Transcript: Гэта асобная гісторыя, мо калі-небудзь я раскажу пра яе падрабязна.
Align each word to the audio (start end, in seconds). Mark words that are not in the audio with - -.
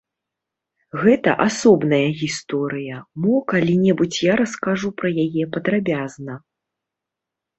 Гэта 1.01 1.31
асобная 1.47 2.05
гісторыя, 2.21 2.95
мо 3.25 3.35
калі-небудзь 3.53 4.19
я 4.31 4.37
раскажу 4.41 4.87
пра 5.01 5.09
яе 5.27 5.43
падрабязна. 5.59 6.33